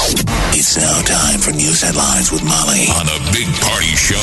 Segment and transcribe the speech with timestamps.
[0.00, 4.14] It's now time for news headlines with Molly on the Big Party Show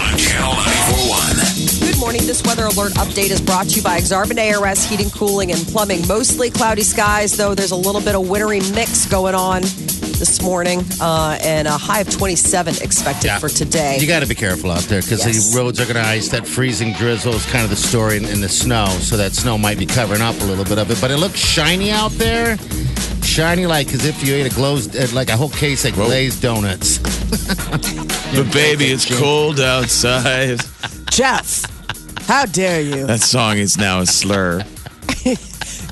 [0.00, 1.90] on Channel 941.
[1.90, 2.20] Good morning.
[2.26, 6.06] This weather alert update is brought to you by Exarban ARS Heating, Cooling, and Plumbing.
[6.06, 10.84] Mostly cloudy skies, though there's a little bit of wintry mix going on this morning,
[11.00, 13.38] uh, and a high of 27 expected Yeah.
[13.40, 13.98] for today.
[13.98, 15.50] You got to be careful out there because Yes.
[15.52, 16.28] the roads are going to ice.
[16.28, 18.86] That freezing drizzle is kind of the story in, in the snow.
[19.00, 21.40] So that snow might be covering up a little bit of it, but it looks
[21.40, 22.56] shiny out there.
[23.34, 26.40] Shiny like as if you ate a glazed, uh, like a whole case of glazed
[26.40, 26.98] donuts.
[28.34, 30.60] But baby, it's cold outside.
[31.10, 31.64] Jeff,
[32.28, 33.06] how dare you?
[33.06, 34.62] That song is now a slur.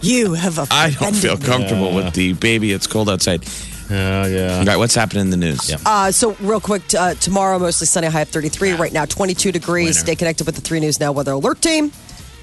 [0.02, 0.66] You have a.
[0.70, 3.44] I don't feel comfortable with the baby, it's cold outside.
[3.90, 4.58] Oh yeah.
[4.58, 5.70] All right, what's happening in the news?
[5.70, 5.80] Yep.
[5.84, 8.72] Uh, so, real quick, t- uh, tomorrow, mostly sunny, high of 33.
[8.72, 9.86] Right now, 22 degrees.
[9.88, 10.00] Winter.
[10.00, 11.92] Stay connected with the 3 News Now Weather Alert Team.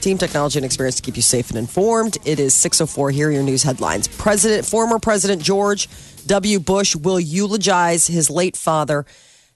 [0.01, 2.17] Team technology and experience to keep you safe and informed.
[2.25, 3.11] It is 6.04.
[3.11, 4.07] Here are your news headlines.
[4.07, 5.89] President, former President George
[6.25, 6.59] W.
[6.59, 9.05] Bush will eulogize his late father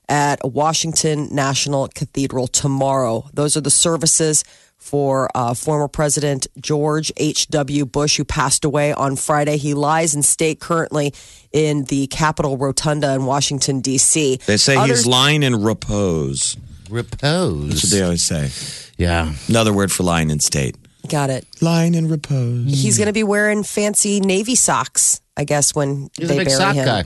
[0.10, 3.30] at Washington National Cathedral tomorrow.
[3.34, 4.44] Those are the services
[4.78, 7.86] for uh, former President George H.W.
[7.86, 9.56] Bush, who passed away on Friday.
[9.56, 11.14] He lies in state currently
[11.54, 14.40] in the Capitol Rotunda in Washington, D.C.
[14.46, 16.58] They say Others- he's lying in repose.
[16.90, 17.70] Repose.
[17.70, 18.83] That's what they always say.
[18.98, 19.34] Yeah.
[19.48, 20.76] Another word for lying in state.
[21.10, 21.46] Got it.
[21.62, 22.66] Lying in repose.
[22.82, 26.48] He's going to be wearing fancy Navy socks, I guess, when He's they a big
[26.48, 26.86] bury sock him.
[26.86, 27.04] guy.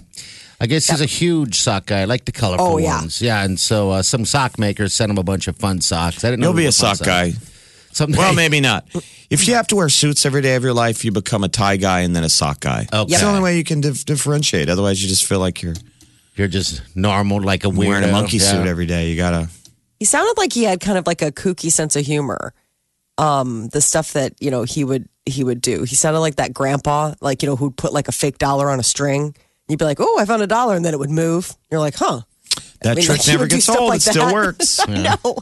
[0.60, 2.02] I guess he's a huge sock guy.
[2.02, 3.00] I like the colorful Oh, yeah.
[3.00, 3.22] ones.
[3.22, 6.24] Yeah, and so uh, some sock makers sent him a bunch of fun socks.
[6.24, 7.34] I didn't know You'll they be were a fun sock guy.
[7.92, 8.18] Someday.
[8.20, 8.88] Well, maybe not.
[9.31, 11.78] If you have to wear suits every day of your life, you become a tie
[11.78, 12.88] guy and then a sock guy.
[12.94, 13.12] Okay.
[13.14, 14.70] It's the only way you can dif- differentiate.
[14.70, 15.74] Otherwise, you just feel like you're
[16.36, 17.88] You're just normal, like a weirdo.
[17.88, 18.52] wearing a monkey Yeah.
[18.52, 19.09] suit every day.
[19.09, 19.50] You gotta.
[20.00, 22.53] He sounded like he had kind of like a kooky sense of humor.
[23.18, 25.84] Um, the stuff that you know he would he would do.
[25.84, 28.80] He sounded like that grandpa, like you know, who'd put like a fake dollar on
[28.80, 29.35] a string.
[29.68, 31.56] You'd be like, "Oh, I found a dollar," and then it would move.
[31.72, 32.22] You're like, "Huh."
[32.81, 33.90] That mean, trick like, never gets old.
[33.90, 34.80] like it still works.
[34.88, 35.38] I know.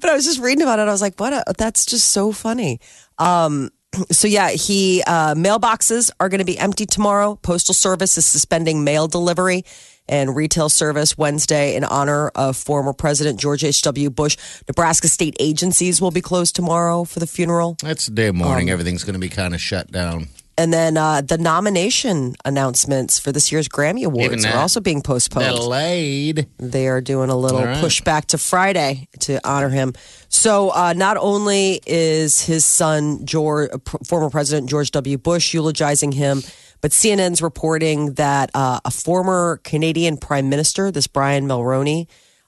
[0.00, 0.88] But I was just reading about it.
[0.88, 1.32] I was like, what?
[1.32, 2.80] A, that's just so funny.
[3.18, 3.70] Um,
[4.10, 7.36] so, yeah, he uh, mailboxes are going to be empty tomorrow.
[7.36, 9.64] Postal Service is suspending mail delivery
[10.10, 14.10] and retail service Wednesday in honor of former President George H.W.
[14.10, 14.36] Bush.
[14.68, 17.76] Nebraska state agencies will be closed tomorrow for the funeral.
[17.80, 18.68] That's the day of mourning.
[18.68, 20.26] Um, Everything's going to be kind of shut down.
[20.58, 25.00] And then uh, the nomination announcements for this year's Grammy Awards Even are also being
[25.00, 25.56] postponed.
[25.56, 26.48] Delayed.
[26.58, 27.82] they are doing a little right.
[27.82, 29.94] pushback to Friday to honor him.
[30.28, 33.70] So, uh, not only is his son, George,
[34.04, 35.16] former President George W.
[35.16, 36.42] Bush, eulogizing him,
[36.80, 42.06] but CNN's reporting that uh, a former Canadian Prime Minister, this Brian Mulroney,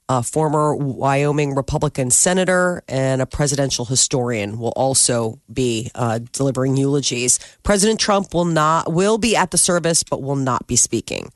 [0.09, 7.39] a former Wyoming Republican senator, and a presidential historian will also be uh, delivering eulogies.
[7.63, 11.31] President Trump will not will be at the service, but will not be speaking.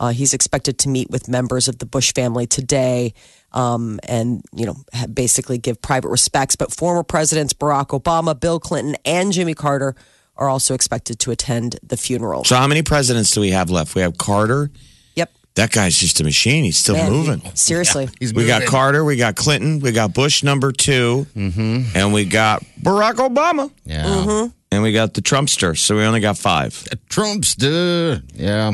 [0.00, 3.14] Uh, he's expected to meet with members of the Bush family today
[3.52, 4.74] um, and, you know,
[5.12, 6.56] basically give private respects.
[6.56, 9.94] But former presidents Barack Obama, Bill Clinton, and Jimmy Carter
[10.36, 12.44] are also expected to attend the funeral.
[12.44, 13.94] So, how many presidents do we have left?
[13.94, 14.70] We have Carter.
[15.14, 15.30] Yep.
[15.56, 16.64] That guy's just a machine.
[16.64, 17.42] He's still Man, moving.
[17.54, 18.08] Seriously.
[18.18, 18.64] He's We got.
[18.64, 21.96] Carter, we got Clinton, we got Bush number 2 Mm-hmm.
[21.96, 24.04] and we got Barack Obama, Yeah.
[24.04, 24.48] Mm-hmm.
[24.70, 25.76] and we got the Trumpster.
[25.76, 26.72] So we only got five.
[27.10, 28.22] Trumpster.
[28.34, 28.72] Yeah.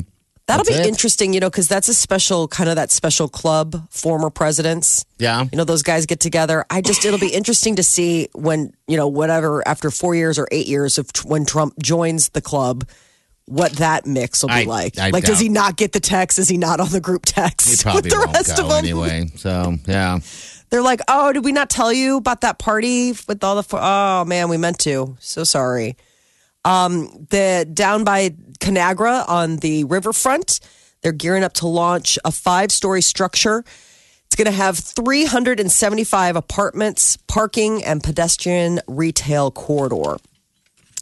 [0.49, 0.89] That'll That's be it.
[0.89, 5.05] interesting, you know, because that's a special kind of that special club, former presidents.
[5.19, 5.43] Yeah.
[5.53, 6.65] You know, those guys get together.
[6.71, 10.49] I just, it'll be interesting to see when, you know, whatever, after four years or
[10.51, 12.89] eight years of when Trump joins the club,
[13.45, 14.99] what that mix will be I- like.
[14.99, 16.39] I like, does he not get the text?
[16.39, 18.79] Is he not on the group text with the rest of them?
[18.79, 19.31] anyway.
[19.37, 20.19] So, yeah.
[20.71, 23.63] They're like, oh, did we not tell you about that party with all the?
[23.63, 25.17] Fo- oh man, we meant to.
[25.21, 25.97] So sorry.
[26.65, 30.61] Um, the down by Conagra on the riverfront,
[31.03, 33.65] they're gearing up to launch a five-story structure.
[34.27, 40.19] It's going to have 375 apartments, parking, and pedestrian retail corridor.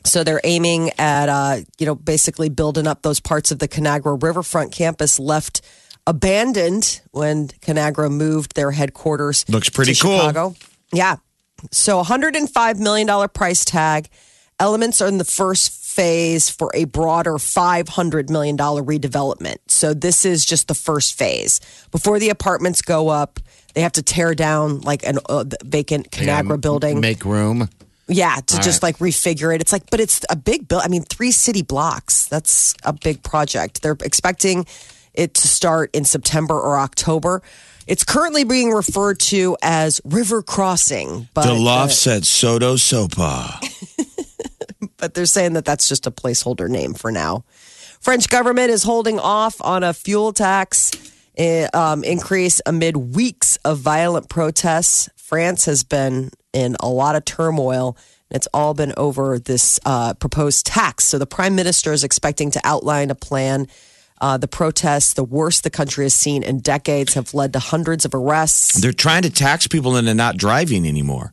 [0.05, 4.23] So they're aiming at, uh, you know, basically building up those parts of the Conagra
[4.23, 5.61] riverfront campus left
[6.07, 9.45] abandoned when Conagra moved their headquarters.
[9.49, 10.19] Looks pretty cool.
[10.19, 10.55] Chicago.
[10.93, 11.17] Yeah.
[11.73, 14.09] So, $105 million price tag.
[14.59, 19.57] Elements are in the first phase for a broader $500 million redevelopment.
[19.69, 21.61] So, this is just the first phase.
[21.91, 23.39] Before the apartments go up,
[23.75, 27.01] they have to tear down like an uh, vacant Conagra building.
[27.01, 27.69] Make room.
[28.09, 28.89] Yeah, to All just right.
[28.89, 29.61] like refigure it.
[29.61, 30.81] It's like, but it's a big bill.
[30.83, 32.27] I mean, three city blocks.
[32.27, 33.83] That's a big project.
[33.83, 34.65] They're expecting
[35.13, 37.43] it to start in September or October.
[37.87, 43.61] It's currently being referred to as River Crossing, but the loft uh, said Soto Sopa.
[44.99, 47.45] but they're saying that that's just a placeholder name for now.
[48.01, 50.91] French government is holding off on a fuel tax
[51.37, 55.09] eh, um, increase amid weeks of violent protests.
[55.17, 57.97] France has been in a lot of turmoil.
[58.31, 61.05] and It's all been over this uh, proposed tax.
[61.05, 63.67] So the prime minister is expecting to outline a plan.
[64.19, 68.05] Uh, the protests, the worst the country has seen in decades, have led to hundreds
[68.05, 68.81] of arrests.
[68.81, 71.33] They're trying to tax people into not driving anymore.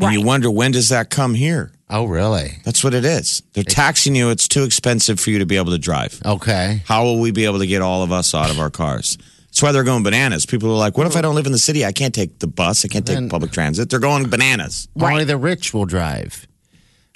[0.00, 1.72] And you wonder when does that come here?
[1.88, 2.58] Oh, really?
[2.64, 3.42] That's what it is.
[3.52, 4.30] They're taxing you.
[4.30, 6.20] It's too expensive for you to be able to drive.
[6.24, 6.82] Okay.
[6.86, 9.16] How will we be able to get all of us out of our cars?
[9.46, 10.46] That's why they're going bananas.
[10.46, 11.84] People are like, what if I don't live in the city?
[11.84, 12.84] I can't take the bus.
[12.84, 13.88] I can't take Then- public transit.
[13.88, 14.88] They're going bananas.
[15.00, 16.46] Only the rich will drive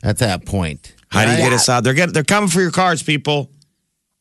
[0.04, 0.94] at that point.
[1.10, 1.82] How do you get us out?
[1.82, 3.50] They're getting, they're coming for your cars, people.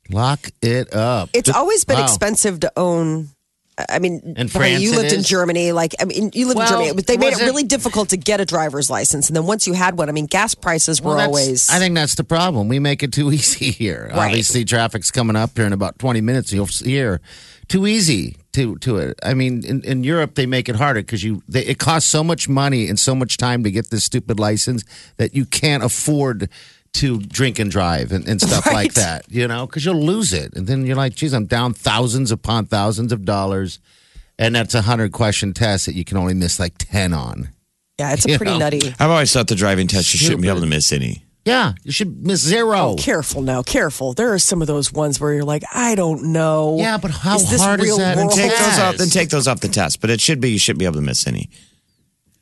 [0.09, 1.29] Lock it up.
[1.33, 2.05] It's always been Wow.
[2.05, 3.29] expensive to own.
[3.87, 5.23] I mean, In okay, France you it lived in?
[5.23, 5.71] Germany.
[5.71, 7.63] Like, I mean, you lived Well, in Germany, but they made was it it- really
[7.63, 9.27] difficult to get a driver's license.
[9.29, 11.69] And then once you had one, I mean, gas prices were Well, always.
[11.69, 12.67] I think that's the problem.
[12.67, 14.09] We make it too easy here.
[14.11, 14.27] Right.
[14.27, 16.51] Obviously, traffic's coming up here in about 20 minutes.
[16.51, 17.21] You'll hear
[17.67, 19.19] too easy to to it.
[19.23, 22.23] I mean, in, in Europe, they make it harder because you they, it costs so
[22.23, 24.83] much money and so much time to get this stupid license
[25.17, 26.49] that you can't afford
[26.93, 29.25] to drink and drive and, and stuff like that.
[29.29, 32.65] You know, because you'll lose it, and then you're like, "Geez, I'm down thousands upon
[32.65, 33.79] thousands of dollars."
[34.37, 37.49] And that's a hundred question test that you can only miss like ten on.
[37.99, 38.59] yeah, it's a pretty know.
[38.59, 38.81] nutty.
[38.99, 41.25] I've always thought the driving test, you shouldn't be able to miss any.
[41.45, 42.77] Yeah, you should miss zero.
[42.77, 44.13] Oh, careful now, careful.
[44.13, 46.77] There are some of those ones where you're like, I don't know.
[46.77, 48.17] Yeah, but how is hard is real that?
[48.17, 48.31] world?
[48.33, 48.97] Take those off.
[48.97, 49.99] Then take those off the test.
[50.01, 51.49] But it should be you shouldn't be able to miss any.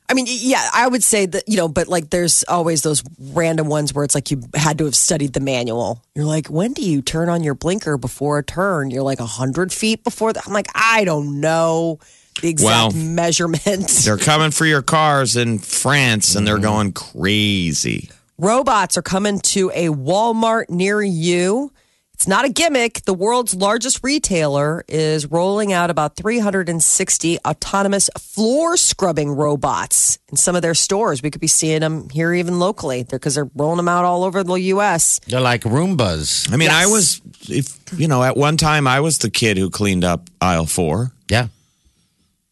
[0.09, 3.67] I mean, yeah, I would say that, you know, but like there's always those random
[3.67, 6.01] ones where it's like you had to have studied the manual.
[6.15, 8.89] You're like, when do you turn on your blinker before a turn?
[8.89, 10.47] You're like 100 feet before that.
[10.47, 11.99] I'm like, I don't know
[12.41, 13.89] the exact Well, measurement.
[14.05, 16.63] They're coming for your cars in France, and they're mm-hmm.
[16.63, 18.09] going crazy.
[18.37, 21.73] Robots are coming to a Walmart near you.
[22.17, 23.03] It's not a gimmick.
[23.05, 30.55] The world's largest retailer is rolling out about 360 autonomous floor scrubbing robots in some
[30.55, 31.21] of their stores.
[31.21, 34.43] We could be seeing them here even locally because they're rolling them out all over
[34.43, 35.19] the U.S.
[35.27, 36.51] They're like Roombas.
[36.51, 39.69] I mean, I was, if you know, at one time I was the kid who
[39.69, 41.11] cleaned up aisle four.
[41.29, 41.49] Yeah.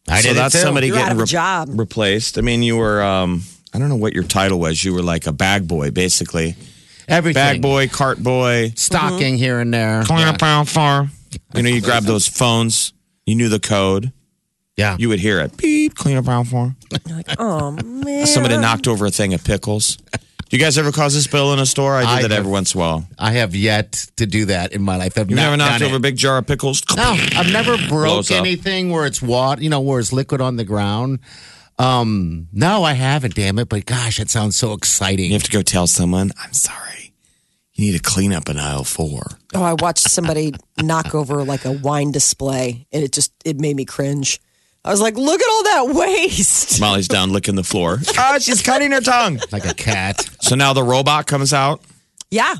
[0.08, 0.60] I so did it that's too.
[0.60, 1.70] somebody You're out getting of a job.
[1.72, 2.38] replaced.
[2.38, 3.42] I mean, you were, um,
[3.74, 4.84] I don't know what your title was.
[4.84, 6.54] You were like a bag boy, basically.
[7.08, 7.40] Everything.
[7.40, 9.36] Bag boy, cart boy, Stocking mm-hmm.
[9.36, 10.02] here and there.
[10.04, 11.08] clean up aisle four.
[11.54, 12.92] You know, you grab those phones.
[13.26, 14.12] You knew the code.
[14.76, 14.96] Yeah.
[14.98, 15.56] You would hear it.
[15.56, 16.76] Beep, clean up aisle four.
[17.06, 18.26] You're like, oh, man.
[18.26, 19.96] Somebody knocked over a thing of pickles.
[20.48, 21.96] Do you guys ever cause a spill in a store?
[21.96, 23.08] I do I that have- every once in a while.
[23.18, 25.18] I have yet to do that in my life.
[25.18, 26.82] I've You not never knocked done over a big jar of pickles?
[26.96, 30.56] No, I've never Blows broke anything where it's water, you know, where it's liquid on
[30.56, 31.18] the ground.
[31.78, 33.68] Um, no, I haven't, damn it.
[33.68, 35.26] But gosh, that sounds so exciting.
[35.26, 37.12] You have to go tell someone, I'm sorry.
[37.74, 39.26] You need to clean up in aisle four.
[39.54, 43.76] Oh, I watched somebody knock over like a wine display and it just, it made
[43.76, 44.40] me cringe.
[44.82, 46.80] I was like, look at all that waste.
[46.80, 47.98] Molly's down licking the floor.
[48.16, 49.40] Ah, she's cutting her tongue.
[49.52, 50.26] like a cat.
[50.40, 51.80] So now the robot comes out.
[52.30, 52.54] Yeah.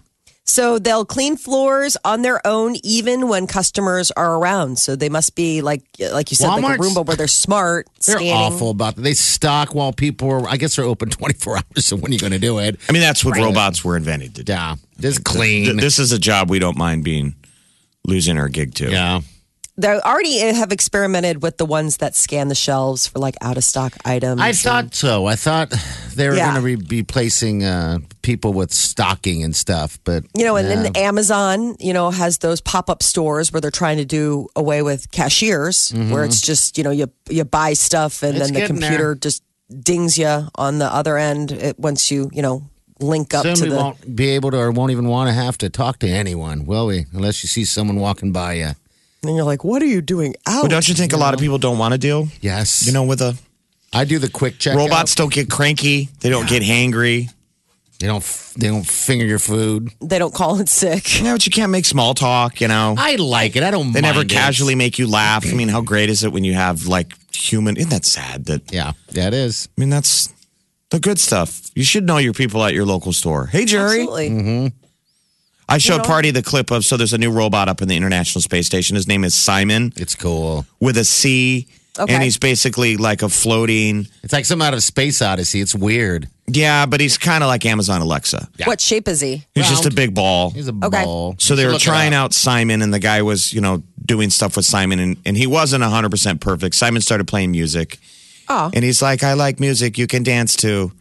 [0.48, 4.78] So they'll clean floors on their own, even when customers are around.
[4.78, 7.88] So they must be like, like you said, like a Walmart's- Roomba where they're smart.
[8.06, 8.32] They're standing.
[8.32, 9.02] awful about that.
[9.02, 11.84] They stock while people are, I guess they're open 24 hours.
[11.84, 12.78] So when are you going to do it?
[12.88, 14.52] I mean, that's what robots were invented to do.
[14.52, 14.76] Yeah.
[15.00, 15.76] Just Th- clean.
[15.78, 17.34] This is a job we don't mind being
[18.06, 18.88] losing our gig to.
[18.90, 19.20] yeah.
[19.78, 23.64] They already have experimented with the ones that scan the shelves for like out of
[23.64, 24.40] stock items.
[24.40, 25.26] I thought so.
[25.26, 25.70] I thought
[26.14, 26.46] they were Yeah.
[26.52, 30.66] going to re- be placing uh, people with stocking and stuff, but you know, and
[30.66, 34.80] then Amazon, you know, has those pop up stores where they're trying to do away
[34.82, 38.40] with cashiers, where it's just you know you you buy stuff and Mm-hmm.
[38.42, 39.42] It's then the getting computer just
[39.82, 42.62] dings you on the other end it, once you you know
[43.00, 43.76] link up soon to we the.
[43.76, 46.86] won't be able to, or won't even want to have to talk to anyone, will
[46.86, 47.04] we?
[47.12, 48.70] Unless you see someone walking by you.
[49.22, 50.62] And you're like, what are you doing out?
[50.62, 52.28] But don't you think a lot of people don't want to deal?
[52.40, 53.36] Yes, You know, with a
[53.92, 54.76] I do the quick check.
[54.76, 56.08] robots don't get cranky.
[56.20, 57.30] They don't get hangry.
[57.98, 58.22] They don't.
[58.58, 59.90] They don't finger your food.
[60.02, 61.18] they don't call it sick.
[61.18, 62.60] You know, but you can't make small talk.
[62.60, 63.62] You know, I like it.
[63.62, 63.92] I don't.
[63.92, 64.34] they never mind it.
[64.34, 65.46] casually make you laugh.
[65.46, 67.76] I mean, how great is it when you have like human?
[67.78, 68.44] Isn't that sad?
[68.46, 69.68] That Yeah, yeah, it is.
[69.76, 70.28] I mean, that's
[70.90, 71.70] The good stuff.
[71.74, 73.46] You should know your people at your local store.
[73.46, 74.00] Hey, Jerry.
[74.02, 74.30] Absolutely.
[74.30, 74.85] Mm-hmm.
[75.68, 77.96] I showed know- Party the clip of so there's a new robot up in the
[77.96, 78.94] International Space Station.
[78.96, 80.64] His name is Simon It's cool.
[80.80, 81.66] with a C.
[81.98, 82.12] Okay.
[82.12, 84.06] And he's basically like a floating.
[84.22, 85.60] It's like some out of Space Odyssey.
[85.62, 86.28] It's weird.
[86.46, 88.48] Yeah, but he's kind of like Amazon Alexa.
[88.64, 89.46] What shape is he?
[89.54, 90.50] He's just a big ball.
[90.50, 91.02] He's a Okay.
[91.04, 91.36] ball.
[91.38, 92.24] So they were trying up.
[92.26, 95.46] out Simon, and the guy was, you know, doing stuff with Simon, and, and he
[95.46, 96.74] wasn't 100% perfect.
[96.76, 97.98] Simon started playing music.
[98.48, 98.70] Oh.
[98.74, 100.92] And he's like, I like music you can dance to.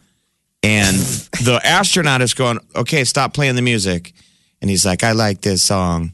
[0.62, 4.14] And the astronaut is going, okay, stop playing the music.
[4.60, 6.12] And he's like, I like this song.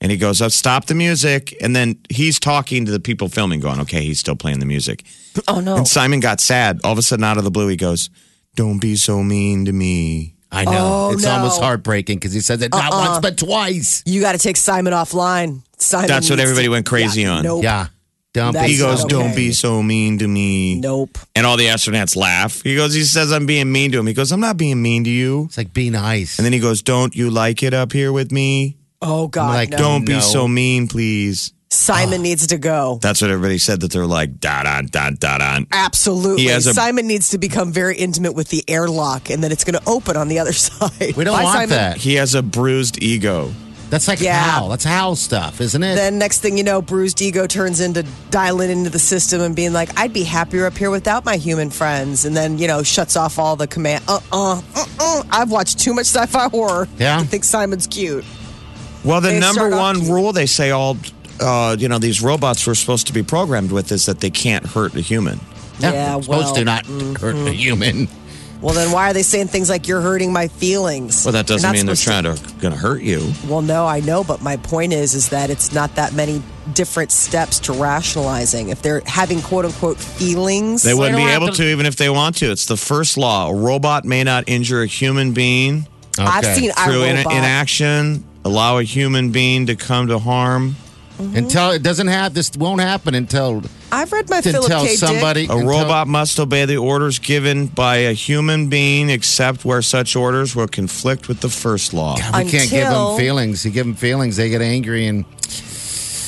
[0.00, 1.56] And he goes, oh, stop the music.
[1.62, 5.04] And then he's talking to the people filming, going, okay, he's still playing the music.
[5.48, 5.76] Oh no.
[5.78, 6.80] And Simon got sad.
[6.84, 8.08] All of a sudden, out of the blue, he goes,
[8.54, 10.36] don't be so mean to me.
[10.52, 10.70] I know.
[11.08, 11.30] Oh, it's no.
[11.32, 13.20] almost heartbreaking because he says it not once uh-uh.
[13.20, 14.04] but twice.
[14.06, 15.62] You got to take Simon offline.
[15.78, 17.42] Simon That's what everybody to- went crazy Yeah, on.
[17.42, 17.64] Nope.
[17.64, 17.88] Yeah.
[18.34, 20.74] Don't That's He goes, not don't be so mean to me.
[20.80, 21.18] Nope.
[21.36, 22.62] And all the astronauts laugh.
[22.62, 24.06] He goes, he says, I'm being mean to him.
[24.08, 25.44] He goes, I'm not being mean to you.
[25.44, 26.38] It's like be nice.
[26.38, 28.76] And then he goes, Don't you like it up here with me?
[29.00, 29.54] Oh God.
[29.54, 29.76] like, no.
[29.78, 30.20] Don't be no.
[30.20, 31.52] so mean, please.
[31.70, 32.98] Simon needs to go.
[33.02, 35.60] That's what everybody said that they're like, da da da da da.
[35.72, 36.42] Absolutely.
[36.42, 39.64] He has a- Simon needs to become very intimate with the airlock, and then it's
[39.64, 41.16] going to open on the other side.
[41.16, 41.68] we don't Bye, want Simon.
[41.70, 41.96] that.
[41.98, 43.52] He has a bruised ego.
[43.90, 44.34] That's like Yeah.
[44.42, 44.68] Hal.
[44.70, 45.94] That's Hal stuff, isn't it?
[45.94, 49.72] Then next thing you know, bruised ego turns into dialing into the system and being
[49.72, 53.16] like, "I'd be happier up here without my human friends," and then you know shuts
[53.16, 54.02] off all the command.
[54.08, 55.22] Uh uh uh uh.
[55.30, 57.18] I've watched too much sci-fi horror Yeah.
[57.18, 58.24] to think Simon's cute.
[59.04, 60.10] Well, the They number start off one cute.
[60.10, 60.96] rule they say all,
[61.40, 64.64] uh, you know, these robots were supposed to be programmed with is that they can't
[64.66, 65.38] hurt a human.
[65.78, 66.54] Yeah, It's supposed well, mm-hmm.
[66.54, 68.08] to not hurt a human.
[68.64, 71.22] Well, then why are they saying things like "you're hurting my feelings"?
[71.24, 73.30] Well, that doesn't mean they're supposed trying to going to hurt you.
[73.46, 76.42] Well, no, I know, but my point is, is that it's not that many
[76.72, 78.70] different steps to rationalizing.
[78.70, 81.96] If they're having quote unquote feelings, They wouldn't don't be able to- to even if
[81.96, 82.50] they want to.
[82.50, 83.50] It's the first law.
[83.50, 85.86] A robot may not injure a human being
[86.18, 86.54] I've Okay.
[86.54, 87.32] seen through in, I, Robot.
[87.34, 88.24] inaction.
[88.46, 90.76] Allow a human being to come to harm.
[91.18, 91.36] Mm-hmm.
[91.36, 94.96] Until it doesn't have this won't happen until I've read my Philip until K.
[94.96, 95.50] somebody Dick.
[95.50, 100.16] A until- robot must obey the orders given by a human being, except where such
[100.16, 102.16] orders will conflict with the first law.
[102.16, 103.64] We can't give them feelings.
[103.64, 105.24] You give them feelings, they get angry and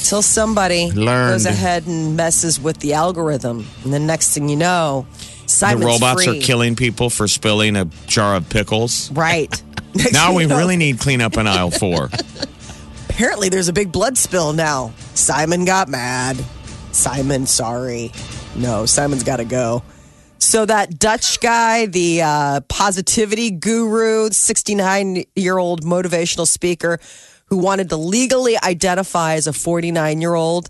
[0.06, 1.34] until somebody Learned.
[1.34, 5.04] goes ahead and messes with the algorithm, and the next thing you know,
[5.48, 6.38] The robots free.
[6.38, 9.10] are killing people for spilling a jar of pickles.
[9.10, 9.60] Right.
[10.12, 12.10] Now we know, really need cleanup in aisle four.
[13.16, 14.92] Apparently, there's a big blood spill now.
[15.14, 16.36] Simon got mad.
[16.92, 18.12] Simon, sorry.
[18.54, 19.82] No, Simon's got to go.
[20.36, 26.98] So that Dutch guy, the uh, positivity guru, 69 year old motivational speaker
[27.46, 30.68] who wanted to legally identify as a 49 year old,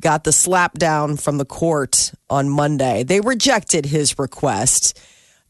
[0.00, 3.02] got the slap down from the court on Monday.
[3.02, 4.98] They rejected his request.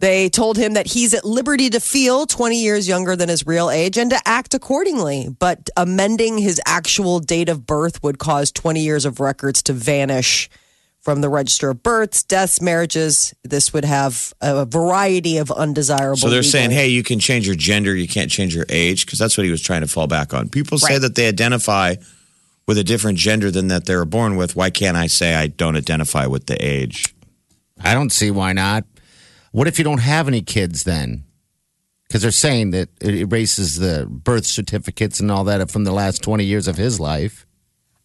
[0.02, 3.71] They told him that he's at liberty to feel 20 years younger than his real
[3.71, 5.28] age and to act accordingly.
[5.38, 10.50] But amending his actual date of birth would cause 20 years of records to vanish
[11.02, 13.32] from the register of births, deaths, marriages.
[13.44, 16.16] This would have a variety of undesirable.
[16.16, 19.06] So they're legal- saying, hey, you can change your gender, you can't change your age,
[19.06, 20.49] because that's what he was trying to fall back on.
[20.49, 21.00] People say Right.
[21.00, 21.94] that they identify
[22.66, 24.56] with a different gender than that they were born with.
[24.56, 27.14] Why can't I say I don't identify with the age?
[27.80, 28.85] I don't see why not.
[29.52, 31.25] What if you don't have any kids then?
[32.09, 36.23] Because they're saying that it erases the birth certificates and all that from the last
[36.23, 37.47] 20 years of his life.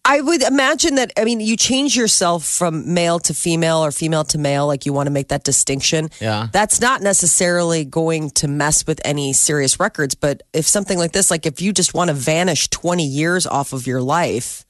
[0.06, 4.24] I would imagine that, I mean, you change yourself from male to female or female
[4.26, 6.10] to male, like you want to make that distinction.
[6.22, 6.48] Yeah.
[6.54, 10.16] That's not necessarily going to mess with any serious records.
[10.16, 13.74] But if something like this, like if you just want to vanish 20 years off
[13.74, 14.66] of your life,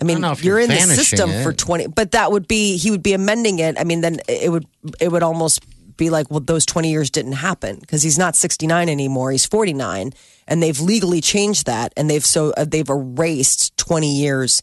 [0.00, 1.42] I mean, if you're, you're in the system it.
[1.42, 3.78] for 20, but that would be, he would be amending it.
[3.78, 4.64] I mean, then it would,
[4.98, 5.62] it would almost
[6.00, 9.30] be like, well, those 20 years didn't happen because he's not 69 anymore.
[9.30, 10.12] He's 49
[10.48, 11.92] and they've legally changed that.
[11.96, 14.62] And they've so, uh, they've erased 20 years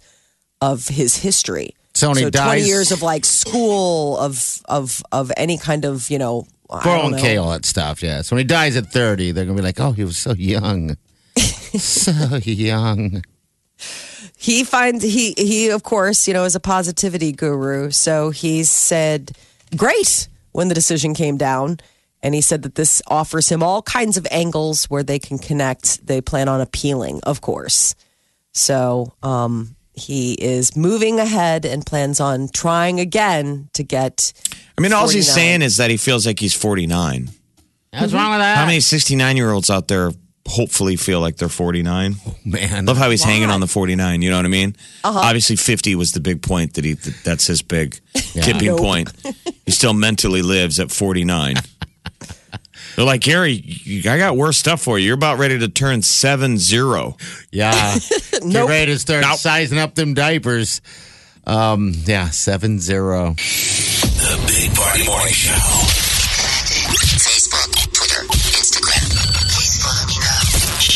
[0.59, 1.75] of his history.
[1.93, 5.85] So when he so 20 dies- years of like school of, of, of any kind
[5.85, 6.45] of, you know.
[6.69, 8.21] 401k, all that stuff, yeah.
[8.21, 10.33] So when he dies at 30, they're going to be like, oh, he was so
[10.33, 10.97] young.
[11.37, 13.23] so young.
[14.37, 19.31] he finds he he of course you know is a positivity guru so he said
[19.75, 21.77] great when the decision came down
[22.23, 26.05] and he said that this offers him all kinds of angles where they can connect
[26.07, 27.93] they plan on appealing of course
[28.53, 34.33] so um he is moving ahead and plans on trying again to get
[34.77, 37.29] I mean, all he's saying is that he feels like he's 49.
[37.93, 38.57] What's wrong with that?
[38.57, 40.11] How many 69 year olds out there
[40.47, 42.15] hopefully feel like they're 49?
[42.45, 42.85] Man.
[42.85, 44.21] Love how he's hanging on the 49.
[44.21, 44.75] You know what I mean?
[45.03, 48.79] Obviously, 50 was the big point that he, that that's his big tipping Nope.
[48.79, 49.11] point.
[49.65, 51.55] He still mentally lives at 49.
[52.95, 53.63] They're like, Gary,
[54.09, 55.05] I got worse stuff for you.
[55.05, 57.15] You're about ready to turn 7 0.
[57.51, 57.99] Yeah.
[58.31, 59.37] Get ready to start Nope.
[59.37, 60.81] sizing up them diapers.
[61.45, 63.33] Um, yeah, seven zero.
[63.37, 66.06] The Big Party Morning Show.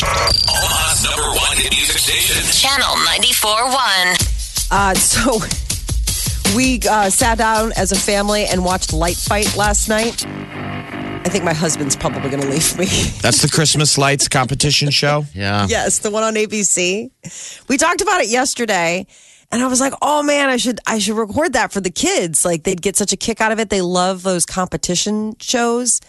[0.04, 2.42] Omaha's number one hit music station.
[2.52, 4.72] Channel 94.1.
[4.72, 10.26] Uh, so we uh, sat down as a family and watched Light Fight last night.
[10.26, 12.86] I think my husband's probably going to leave me.
[13.22, 15.26] That's the Christmas lights competition show.
[15.36, 15.68] Yeah.
[15.70, 17.12] yes, the one on ABC.
[17.68, 19.06] We talked about it yesterday.
[19.52, 22.46] And I was like, "Oh man, I should I should record that for the kids.
[22.46, 23.70] Like they'd get such a kick out of it.
[23.70, 26.00] They love those competition shows."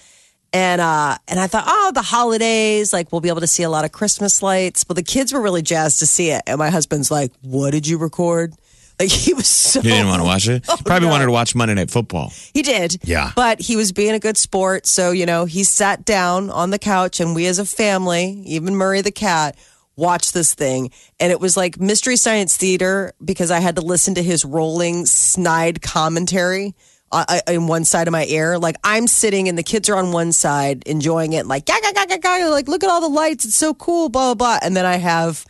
[0.52, 3.70] And uh and I thought, "Oh, the holidays, like we'll be able to see a
[3.70, 6.42] lot of Christmas lights." But the kids were really jazzed to see it.
[6.46, 8.54] And my husband's like, "What did you record?"
[9.00, 10.64] Like he was so You didn't want to watch it?
[10.84, 11.12] Probably no.
[11.12, 12.30] wanted to watch Monday Night Football.
[12.52, 12.98] He did.
[13.02, 13.32] Yeah.
[13.34, 14.86] But he was being a good sport.
[14.86, 18.76] So, you know, he sat down on the couch and we as a family, even
[18.76, 19.56] Murray the cat,
[19.96, 20.90] watched this thing.
[21.18, 25.06] And it was like Mystery Science Theater because I had to listen to his rolling,
[25.06, 26.74] snide commentary.
[27.12, 29.96] Uh, uh, in one side of my ear, like I'm sitting and the kids are
[29.96, 33.44] on one side enjoying it, like, gaga, gaga, gaga, like, look at all the lights,
[33.44, 34.58] it's so cool, blah, blah, blah.
[34.62, 35.44] And then I have,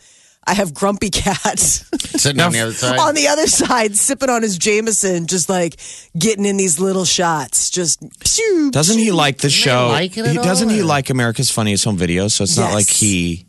[0.45, 2.99] I have Grumpy Cat Sitting on the other side.
[2.99, 5.79] on the other side, sipping on his Jameson, just like
[6.17, 7.69] getting in these little shots.
[7.69, 9.87] Just phew, Doesn't he like the show?
[9.87, 12.31] like it at he, doesn't all, he or- like America's Funniest Home Videos?
[12.33, 13.45] So it's not like he.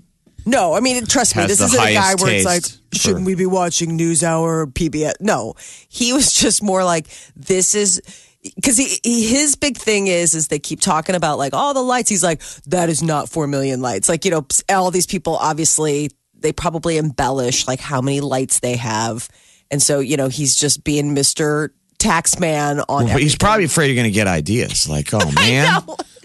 [0.46, 3.34] No, I mean, trust me, this isn't a guy where it's like, shouldn't for- we
[3.34, 5.14] be watching NewsHour or PBS?
[5.20, 5.54] No,
[5.88, 8.02] he was just more like, this is.
[8.56, 11.80] Because he, he, his big thing is, is they keep talking about like all the
[11.80, 12.10] lights.
[12.10, 14.06] He's like, that is not four million lights.
[14.06, 16.10] Like you know, all these people obviously
[16.44, 19.28] they probably embellish like how many lights they have,
[19.70, 23.06] and so you know he's just being Mister Taxman on.
[23.06, 24.88] But he's probably afraid you're going to get ideas.
[24.88, 25.82] Like, oh man,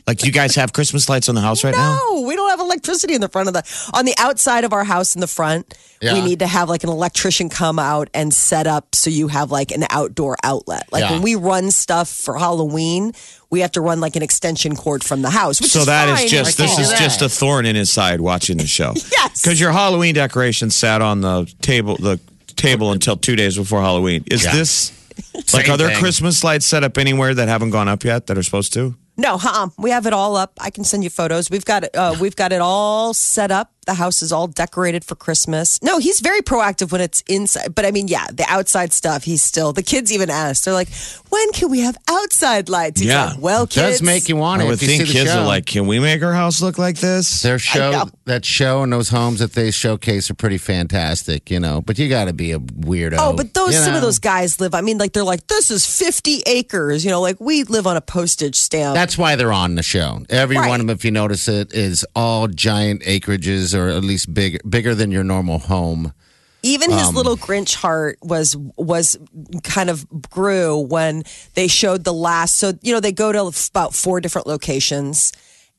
[0.09, 1.97] like you guys have Christmas lights on the house right now.
[2.09, 3.63] No, we don't have electricity in the front of the
[3.93, 5.73] on the outside of our house in the front.
[6.01, 6.25] We Yeah.
[6.25, 9.71] need to have like an electrician come out and set up so you have like
[9.71, 10.87] an outdoor outlet.
[10.91, 11.11] Like Yeah.
[11.11, 13.13] when we run stuff for Halloween,
[13.51, 15.61] we have to run like an extension cord from the house.
[15.61, 16.25] Which So is that fine.
[16.25, 18.67] is just I this can't is do just a thorn in his side watching the
[18.67, 18.93] show.
[19.11, 19.41] Yes.
[19.41, 22.19] because your Halloween decorations sat on the table the
[22.55, 24.23] table until two days before Halloween.
[24.31, 24.53] Is Yeah.
[24.55, 24.91] this
[25.35, 25.97] like Same are there thing.
[25.99, 28.95] Christmas lights set up anywhere that haven't gone up yet that are supposed to?
[29.19, 29.67] No, huh?
[29.77, 30.53] We have it all up.
[30.61, 31.49] I can send you photos.
[31.51, 31.93] We've got it.
[31.93, 33.73] Uh, we've got it all set up.
[33.89, 35.81] The house is all decorated for Christmas.
[35.81, 37.73] No, he's very proactive when it's inside.
[37.73, 39.23] But I mean, yeah, the outside stuff.
[39.23, 39.73] He's still.
[39.73, 40.63] The kids even ask.
[40.63, 40.89] They're like,
[41.29, 43.29] "When can we have outside lights?" He's Yeah.
[43.31, 44.67] like, well, It does make you want I it.
[44.67, 46.99] would if you think see kids are like, can we make our house look like
[46.99, 47.41] this?
[47.41, 51.81] Their show, that show, and those homes that they showcase are pretty fantastic, you know.
[51.81, 53.15] But you got to be a weirdo.
[53.17, 54.75] Oh, but those you some of those guys live.
[54.75, 57.03] I mean, like they're like, this is fifty acres.
[57.03, 58.93] You know, like we live on a postage stamp.
[58.93, 60.23] That's why they're on the show.
[60.29, 60.67] Every Right.
[60.69, 64.59] one of them, if you notice it, is all giant acreages or at least big,
[64.69, 66.13] bigger than your normal home.
[66.61, 69.17] Even Um, his little Grinch heart was was
[69.63, 72.57] kind of grew when they showed the last.
[72.57, 75.31] So you know they go to about four different locations,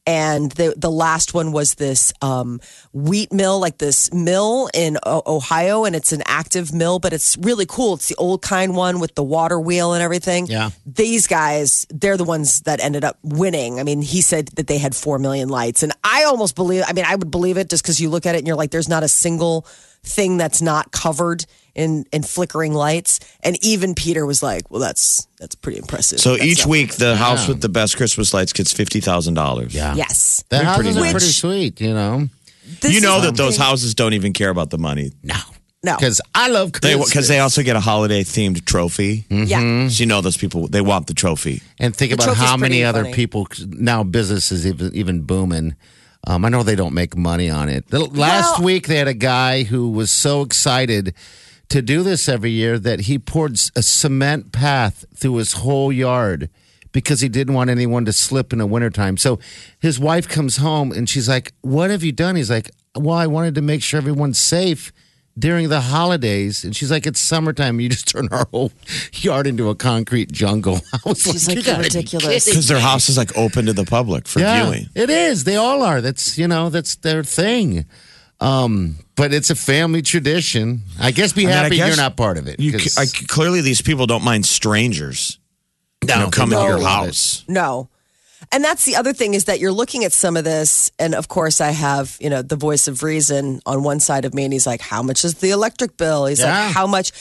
[0.06, 2.60] and the the last one was this um,
[2.92, 7.36] wheat mill, like this mill in o- Ohio, and it's an active mill, but it's
[7.38, 7.94] really cool.
[7.94, 10.46] It's the old kind one with the water wheel and everything.
[10.46, 10.70] Yeah.
[10.86, 13.78] these guys, they're the ones that ended up winning.
[13.80, 16.84] I mean, he said that they had four million lights, and I almost believe.
[16.86, 18.70] I mean, I would believe it just because you look at it and you're like,
[18.70, 19.66] there's not a single
[20.02, 23.20] thing that's not covered in in flickering lights.
[23.42, 27.16] And even Peter was like, "Well, that's that's pretty impressive." So That's each week, the
[27.16, 29.74] house with the best Christmas lights gets fifty thousand dollars.
[29.74, 29.94] Yeah.
[29.94, 31.10] yes, The They're pretty are nice.
[31.12, 32.28] pretty sweet, you know.
[32.80, 35.12] This you know that those houses don't even care about the money.
[35.22, 35.34] No.
[35.82, 35.96] No.
[35.96, 37.08] Because I love Christmas.
[37.08, 39.24] because they also get a holiday themed trophy.
[39.30, 39.88] yeah.
[39.88, 41.62] So you know those people they want the trophy.
[41.78, 43.14] And think The about how many pretty other funny.
[43.14, 45.74] people now business is even even booming.
[46.26, 47.88] Um, I know they don't make money on it.
[47.88, 51.14] The- Last Well- week they had a guy who was so excited
[51.70, 56.50] to do this every year that he poured a cement path through his whole yard
[56.92, 59.16] because he didn't want anyone to slip in the wintertime.
[59.16, 59.38] So
[59.78, 63.26] his wife comes home and she's like, "What have you done?" He's like, "Well, I
[63.26, 64.92] wanted to make sure everyone's safe."
[65.38, 67.80] During the holidays, and she's like, "It's summertime.
[67.80, 68.72] You just turn our whole
[69.12, 72.80] yard into a concrete jungle." I was She's like, like, "You "You're ridiculous." Because their
[72.80, 74.86] house is like open to the public for viewing.
[74.94, 75.44] It is.
[75.44, 76.00] They all are.
[76.00, 77.86] That's you know, that's their thing.
[78.40, 80.82] Um, but it's a family tradition.
[80.98, 82.58] I guess be I mean, I happy guess you're not part of it.
[82.58, 85.38] You, 'cause- I, clearly, these people don't mind strangers.
[86.02, 87.44] No, you know, coming they to your house.
[87.46, 87.88] No.
[88.52, 91.28] And that's the other thing is that you're looking at some of this, and of
[91.28, 94.52] course, I have you know the voice of reason on one side of me, and
[94.52, 96.64] he's like, "How much is the electric bill?" He's Yeah.
[96.66, 97.12] like, "How much?"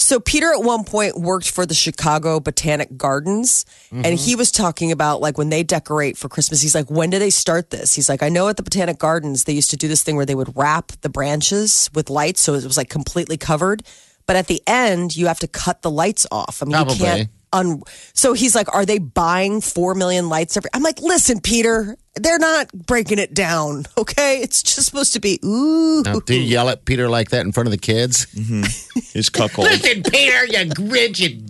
[0.00, 4.92] So Peter at one point worked for the Chicago Botanic Gardens and he was talking
[4.92, 7.94] about like when they decorate for Christmas he's like when do they start this?
[7.94, 10.26] He's like I know at the Botanic Gardens they used to do this thing where
[10.26, 13.82] they would wrap the branches with lights so it was like completely covered
[14.26, 16.62] but at the end you have to cut the lights off.
[16.62, 16.94] I mean Probably.
[16.94, 17.82] you can't un-
[18.14, 22.38] so he's like are they buying 4 million lights every I'm like listen Peter they're
[22.40, 24.40] not breaking it down, okay?
[24.40, 26.02] It's just supposed to be ooh.
[26.02, 28.26] Now, do you yell at Peter like that in front of the kids?
[28.34, 29.00] Mm-hmm.
[29.12, 29.68] He's cuckold.
[29.68, 31.40] Listen, Peter, you grinch, you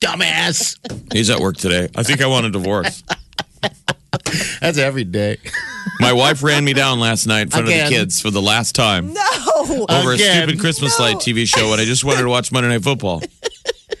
[0.00, 0.78] dumbass.
[1.12, 1.88] He's at work today.
[1.94, 3.04] I think I want a divorce.
[4.60, 5.38] That's every day.
[6.00, 7.84] My wife ran me down last night in front Again.
[7.86, 9.86] of the kids for the last time No.
[9.88, 12.82] over a stupid Christmas light TV show when I just wanted to watch Monday Night
[12.82, 13.22] Football.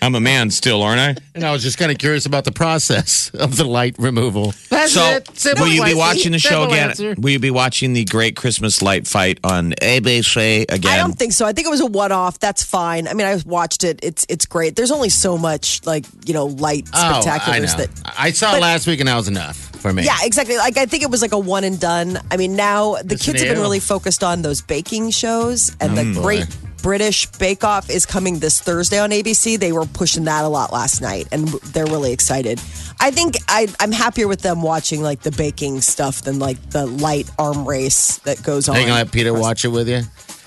[0.02, 1.16] I'm a man still, aren't I?
[1.34, 4.54] And I was just kind of curious about the process of the light removal.
[4.70, 5.28] That's So, it.
[5.36, 6.88] Simple will you be watching the show Simple again?
[6.90, 7.14] answer.
[7.18, 10.92] Will you be watching the Great Christmas Light Fight on ABC again?
[10.92, 11.46] I don't think so.
[11.46, 12.38] I think it was a one-off.
[12.38, 13.08] That's fine.
[13.08, 14.00] I mean, I watched it.
[14.02, 14.76] It's it's great.
[14.76, 17.84] There's only so much like you know light Oh, I spectaculars know.
[17.86, 18.14] that.
[18.18, 20.04] I saw But- last week and that was enough for me.
[20.04, 20.56] Yeah, exactly.
[20.56, 22.18] Like I think it was like a one and done.
[22.30, 23.62] I mean, now the Listen kids to have been you.
[23.62, 26.22] really focused on those baking shows, and the Oh, boy.
[26.22, 26.46] Great
[26.86, 29.58] British Bake Off is coming this Thursday on ABC.
[29.58, 32.60] They were pushing that a lot last night, and they're really excited.
[33.00, 36.86] I think I, I'm happier with them watching like the baking stuff than like the
[36.86, 38.76] light arm race that goes on.
[38.76, 40.02] Are you going to let Peter watch it with you?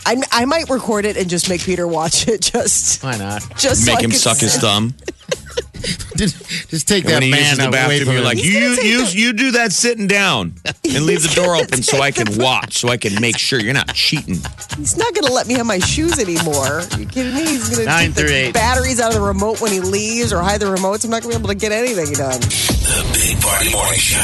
[0.06, 2.40] I, I might record it and just make Peter watch it.
[2.42, 3.44] Just Why not?
[3.58, 4.94] just Make I him suck his thumb.
[6.20, 8.44] Just, just take And that when man uses the away bathroom, from you're like, him.
[8.52, 10.54] you, you, the- you do that sitting down
[10.84, 13.58] and leave the door open so I take can watch, so I can make sure
[13.60, 14.36] you're not cheating.
[14.78, 16.82] He's not going to let me have my shoes anymore.
[17.00, 17.46] you kidding me?
[17.46, 18.54] He's going to take the eight.
[18.54, 21.06] batteries out of the remote when he leaves or hide the remotes.
[21.06, 22.40] I'm not going to be able to get anything done.
[22.42, 24.20] The Big Party Morning Show.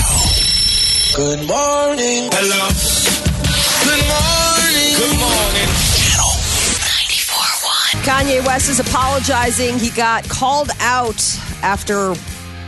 [1.15, 2.27] Good morning.
[2.35, 2.67] Hello.
[3.87, 4.91] Good morning.
[4.99, 5.69] Good morning.
[5.95, 6.35] Channel
[6.83, 8.03] 94.1.
[8.03, 9.79] Kanye West is apologizing.
[9.79, 11.21] He got called out
[11.65, 12.13] after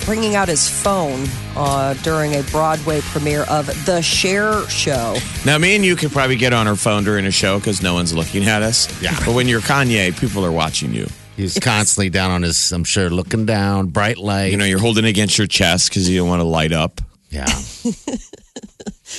[0.06, 5.18] bringing out his phone uh, during a Broadway premiere of The Cher Show.
[5.46, 7.94] Now, me and you could probably get on our phone during a show because no
[7.94, 8.90] one's looking at us.
[9.02, 9.16] Yeah.
[9.24, 11.08] But when you're Kanye, people are watching you.
[11.36, 14.48] He's constantly down on his, I'm sure, looking down, bright light.
[14.52, 17.00] You know, you're holding against your chest because you don't want to light up.
[17.30, 17.46] yeah.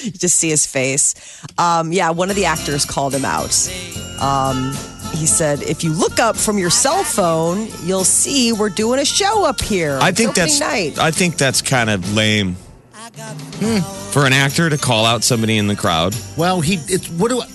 [0.03, 1.43] You just see his face.
[1.57, 3.51] Um, yeah, one of the actors called him out.
[4.21, 4.73] Um,
[5.13, 9.05] he said, if you look up from your cell phone, you'll see we're doing a
[9.05, 9.99] show up here.
[10.01, 10.99] I think that's night.
[10.99, 12.57] I think that's kind of lame
[12.95, 13.79] hmm.
[14.11, 16.15] for an actor to call out somebody in the crowd.
[16.37, 17.47] Well, he, it's, what do I,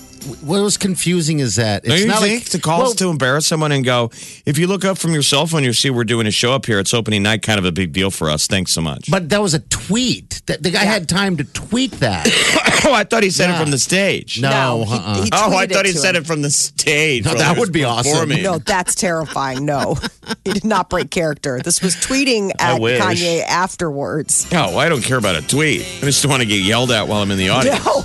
[0.42, 3.10] what was confusing is that it's Don't you not think like to call well, to
[3.10, 4.10] embarrass someone and go,
[4.46, 6.66] if you look up from your cell phone, you see we're doing a show up
[6.66, 6.78] here.
[6.78, 8.46] It's opening night, kind of a big deal for us.
[8.46, 9.10] Thanks so much.
[9.10, 10.42] But that was a tweet.
[10.46, 12.26] That the guy had time to tweet that.
[12.86, 14.40] oh, I thought he said it from the stage.
[14.40, 15.22] No, No, he- uh-uh.
[15.24, 16.22] he Oh, I thought he said him.
[16.22, 17.24] it from the stage.
[17.24, 18.28] No, while that would be awesome.
[18.28, 19.64] No, that's terrifying.
[19.64, 19.96] No,
[20.44, 21.60] he did not break character.
[21.62, 22.80] This was tweeting at.
[22.80, 24.46] Kanye afterwards.
[24.52, 25.82] Oh, I don't care about a tweet.
[25.82, 27.84] I just don't want to get yelled at while I'm in the audience.
[27.84, 28.04] No,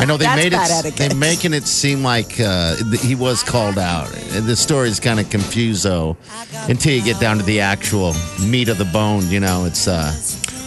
[0.00, 0.86] I know they That's made bad it.
[0.86, 1.10] etiquette.
[1.10, 4.08] They're making it seem like uh, he was called out.
[4.08, 6.16] The story is kind of confused though,
[6.68, 8.12] until you get down to the actual
[8.44, 9.24] meat of the bone.
[9.30, 10.12] You know, it's uh,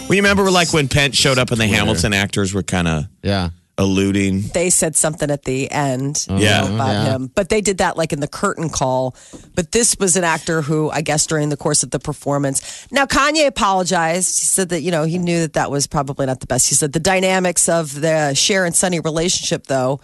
[0.08, 3.04] Well, you remember like when Pence showed up and the Hamilton actors were kind of
[3.22, 3.50] yeah.
[3.76, 4.48] alluding.
[4.54, 6.62] they said something at the end you Yeah.
[6.62, 7.04] know, about Yeah.
[7.16, 9.14] him, but they did that like in the curtain call.
[9.54, 12.62] But this was an actor who, I guess, during the course of the performance.
[12.90, 14.40] Now, Kanye apologized.
[14.40, 16.70] He said that you know he knew that that was probably not the best.
[16.70, 20.00] He said the dynamics of the Cher and Sonny relationship, though.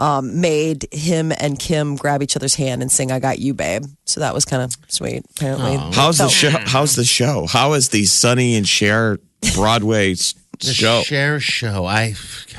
[0.00, 3.84] Um, made him and Kim grab each other's hand and sing "I Got You, Babe."
[4.06, 5.24] So that was kind of sweet.
[5.36, 6.48] Apparently, How's the show?
[6.50, 7.46] How's the show?
[7.46, 9.18] How is the Sonny and Cher
[9.54, 11.02] Broadway s- The show?
[11.02, 11.84] Cher show.
[11.86, 12.14] I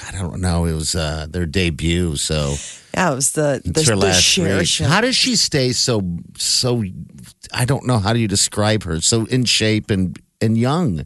[0.07, 0.65] I don't know.
[0.65, 2.55] It was uh, their debut, so
[2.93, 4.67] Yeah, it was the the, her the last Cher race.
[4.67, 4.85] show.
[4.85, 6.01] How does she stay so
[6.37, 6.83] so?
[7.53, 9.01] I don't know how do you describe her.
[9.01, 11.05] So in shape and and young.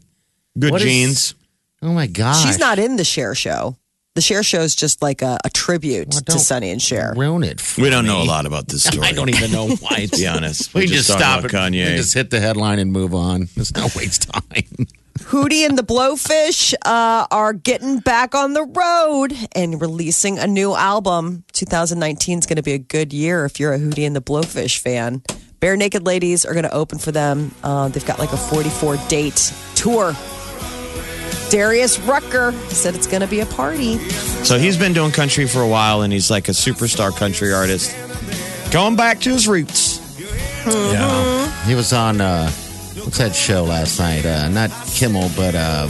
[0.58, 1.34] Good What is- jeans.
[1.82, 3.76] Oh my god, She's not in the Cher show.
[4.16, 7.12] The Cher show is just like a, a tribute Well, to don't Sonny and Cher.
[7.16, 7.60] ruin it.
[7.60, 9.06] for we don't know a lot about this story.
[9.06, 10.06] I don't even know why.
[10.10, 10.72] to be honest.
[10.72, 11.50] We We're just, stop it.
[11.50, 11.90] Kanye.
[11.90, 13.48] We just hit the headline and move on.
[13.54, 14.86] There's no waste time.
[15.18, 20.74] Hootie and the Blowfish uh, are getting back on the road and releasing a new
[20.74, 21.44] album.
[21.52, 24.78] 2019 is going to be a good year if you're a Hootie and the Blowfish
[24.78, 25.22] fan.
[25.60, 27.50] Barenaked Ladies are going to open for them.
[27.62, 30.14] Uh, they've got like a 44 date tour.
[31.60, 33.96] Darius Rucker said it's going to be a party.
[34.44, 37.96] So he's been doing country for a while, and he's like a superstar country artist,
[38.70, 39.96] going back to his roots.
[40.66, 41.64] Yeah.
[41.64, 42.50] He was on uh
[43.04, 44.26] what's that show last night?
[44.26, 45.88] Uh not Kimmel, but uh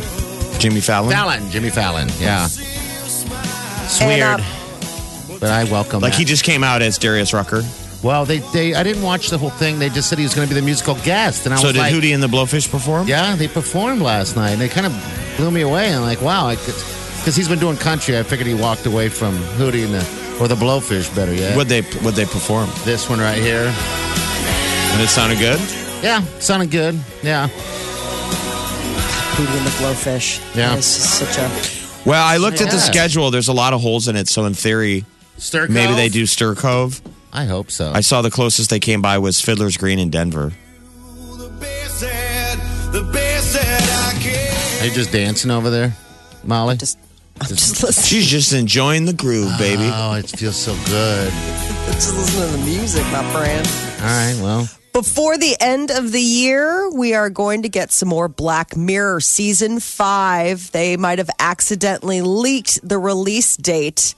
[0.60, 1.10] Jimmy Fallon.
[1.10, 2.08] Fallon, Jimmy Fallon.
[2.20, 2.44] Yeah.
[2.44, 4.40] It's And, weird.
[4.40, 6.18] uh, but I welcome Like that.
[6.18, 7.62] he just came out as Darius Rucker.
[8.04, 9.80] Well, they, they I didn't watch the whole thing.
[9.80, 11.72] They just said he was going to be the musical guest, and I So was
[11.72, 13.08] did like, Hootie and the Blowfish perform?
[13.08, 14.50] Yeah, they performed last night.
[14.52, 14.92] and They kind of
[15.36, 15.94] blew me away.
[15.94, 18.18] I'm like, wow, because he's been doing country.
[18.18, 21.56] I figured he walked away from Hootie and the or the Blowfish, better yet.
[21.56, 22.68] Would they would they perform?
[22.84, 23.72] this one right here?
[24.92, 25.60] And it sounded good.
[26.02, 26.94] Yeah, sounded good.
[27.22, 27.48] Yeah,
[29.36, 30.38] Hootie and the Blowfish.
[30.56, 30.70] Yeah.
[30.70, 32.08] That is such a.
[32.08, 33.30] Well, I looked at the schedule.
[33.30, 34.28] There's a lot of holes in it.
[34.28, 35.04] So in theory,
[35.38, 37.00] Stir maybe they do Stir Cove.
[37.32, 37.92] I hope so.
[37.92, 40.52] I saw the closest they came by was Fiddler's Green in Denver.
[44.80, 45.94] Are you just dancing over there,
[46.44, 46.76] Molly?
[46.76, 46.98] Just,
[47.40, 49.90] I'm just listening, She's just enjoying the groove, baby.
[49.92, 51.32] Oh, it feels so good.
[51.86, 53.66] just listening to the music, my friend.
[54.00, 58.08] All right, well, Before the end of the year, we are going to get some
[58.10, 60.70] more Black Mirror season five.
[60.72, 64.14] They might have accidentally leaked the release date.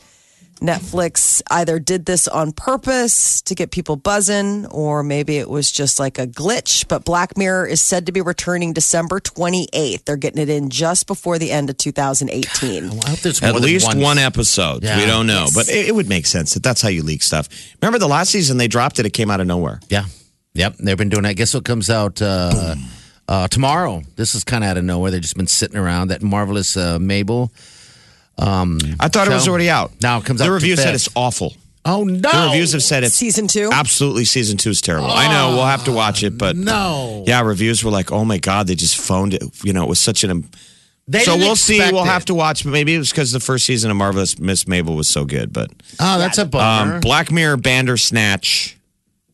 [0.61, 5.99] Netflix either did this on purpose to get people buzzing, or maybe it was just
[5.99, 6.87] like a glitch.
[6.89, 10.05] But Black Mirror is said to be returning December 28th.
[10.05, 12.85] They're getting it in just before the end of 2018.
[13.05, 14.01] I hope there's At least one.
[14.01, 14.83] one, episode.
[14.83, 14.99] Yeah.
[14.99, 15.55] We don't know, Yes.
[15.55, 17.49] but it, it would make sense that that's how you leak stuff.
[17.81, 19.81] Remember the last season they dropped it; it came out of nowhere.
[19.89, 20.05] Yeah,
[20.55, 20.75] yep.
[20.79, 21.23] They've been doing.
[21.23, 21.35] that.
[21.35, 22.75] Guess what comes out uh,
[23.29, 24.03] uh, tomorrow?
[24.17, 25.11] This is kind of out of nowhere.
[25.11, 26.09] They've just been sitting around.
[26.09, 27.53] That marvelous uh, Mabel.
[28.39, 29.93] I thought it was already out.
[30.01, 31.55] now it comes The out The review said it's awful.
[31.85, 32.19] Oh no!
[32.31, 33.13] The reviews have said it.
[33.13, 33.71] Season two?
[33.73, 35.11] absolutely season two is terrible.
[35.11, 37.25] I know we'll have to watch it, but no.
[37.27, 39.99] yeah, reviews were like, "Oh my god, they just phoned it." You know, it was
[39.99, 40.49] such an.
[41.07, 41.77] They so we'll see.
[41.77, 42.09] expect We'll it.
[42.09, 42.65] have to watch.
[42.65, 45.53] But maybe it was because the first season of Marvelous Miss Mabel was so good.
[45.53, 46.95] But Oh, that's a bummer.
[46.97, 48.77] um, Black Mirror Bandersnatch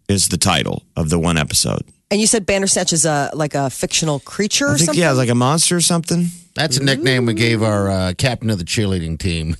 [0.08, 1.82] is the title of the one episode.
[2.12, 5.00] And you said Bandersnatch is a like a fictional creature I think something?
[5.00, 6.26] yeah, like a monster or something.
[6.54, 9.56] That's a nickname we gave our uh, captain of the cheerleading team.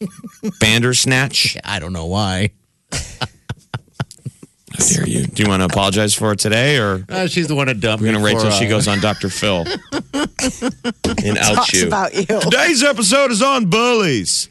[0.60, 1.56] Bandersnatch.
[1.64, 2.50] I don't know why.
[2.92, 5.26] How dare you?
[5.26, 8.02] Do you want to apologize for it today, or Uh, she's the one that dumped
[8.02, 9.28] we're gonna me wait for, till she uh, goes on Dr.
[9.28, 9.58] Phil
[11.24, 11.86] and out Talks you?
[11.86, 12.24] about you.
[12.40, 14.48] Today's episode is on bullies.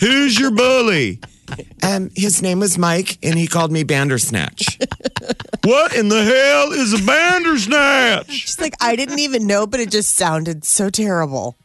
[0.00, 1.18] Who's your bully?
[1.82, 4.78] Um, his name was Mike, and he called me Bandersnatch.
[5.64, 8.30] what in the hell is a Bandersnatch?
[8.30, 11.56] She's like, I didn't even know, but it just sounded so terrible.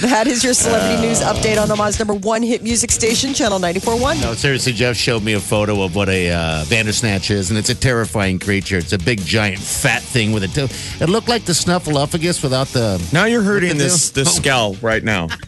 [0.00, 4.22] That is your celebrity news update on Omaha's number one hit music station, Channel 94.1.
[4.22, 7.68] No, seriously, Jeff showed me a photo of what a uh, Bandersnatch is, and it's
[7.68, 8.78] a terrifying creature.
[8.78, 10.68] It's a big, giant, fat thing with a tail.
[11.02, 13.02] It looked like the Snuffleupagus without the.
[13.12, 14.24] Now you're hurting What this deal?
[14.24, 15.28] this skull right now.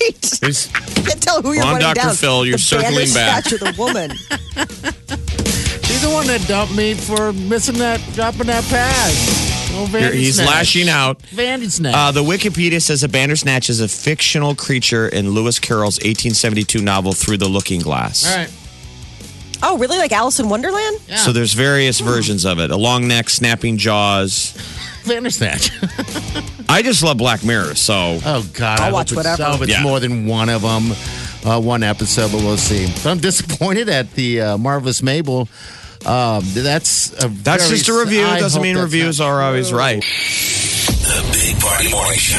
[0.00, 0.40] Right.
[0.42, 2.06] He's- You can't tell who you're Well, I'm running Dr.
[2.06, 2.14] down.
[2.16, 3.44] Phil, you're the circling back.
[3.44, 4.10] Bandersnatch or the woman.
[5.84, 9.49] She's the one that dumped me for missing that, dropping that pass.
[9.72, 11.20] Oh, You're- he's lashing out.
[11.34, 11.94] Bandersnatch.
[11.94, 17.12] Uh, the Wikipedia says a Bandersnatch is a fictional creature in Lewis Carroll's 1872 novel
[17.12, 18.26] Through the Looking Glass.
[18.30, 18.50] All right.
[19.62, 19.98] Oh, really?
[19.98, 20.98] Like Alice in Wonderland?
[21.06, 21.16] Yeah.
[21.16, 22.70] So there's various versions of it.
[22.70, 24.56] A long neck, snapping jaws.
[25.06, 25.70] Bandersnatch.
[26.68, 28.78] I just love Black Mirror, so Oh God!
[28.80, 29.42] I'll I hope watch it's- whatever.
[29.42, 29.82] I hope it's Yeah.
[29.82, 30.92] more than one of them,
[31.44, 32.86] uh, one episode, but we'll see.
[32.86, 35.48] But I'm disappointed at the uh, marvelous Mabel.
[36.06, 38.24] Um, that's a that's very- just a review.
[38.24, 40.00] I Doesn't mean reviews not are always right.
[40.02, 42.38] The Big Party Morning Show.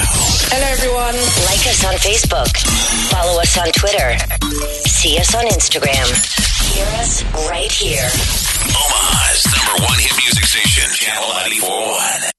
[0.50, 1.16] Hello, everyone.
[1.46, 2.50] Like us on Facebook.
[3.12, 4.18] Follow us on Twitter.
[4.90, 6.08] See us on Instagram.
[6.74, 8.10] Hear us right here.
[8.66, 11.28] Omaha's number one hit music station, Channel
[11.62, 12.22] 941.